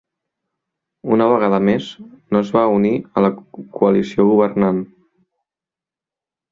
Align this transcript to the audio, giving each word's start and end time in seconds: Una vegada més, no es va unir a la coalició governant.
Una 1.15 1.27
vegada 1.31 1.59
més, 1.67 1.91
no 2.35 2.41
es 2.47 2.51
va 2.57 2.65
unir 2.79 2.95
a 3.21 3.25
la 3.27 3.33
coalició 3.79 4.27
governant. 4.35 4.85